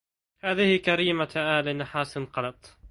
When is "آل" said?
1.35-1.77